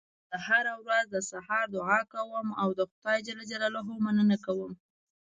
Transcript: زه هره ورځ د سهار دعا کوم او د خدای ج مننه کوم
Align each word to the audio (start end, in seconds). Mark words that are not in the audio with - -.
زه 0.29 0.37
هره 0.47 0.73
ورځ 0.83 1.05
د 1.11 1.17
سهار 1.31 1.65
دعا 1.75 1.99
کوم 2.13 2.47
او 2.61 2.69
د 2.79 2.81
خدای 2.93 3.19
ج 3.25 3.27
مننه 4.05 4.37
کوم 4.45 4.71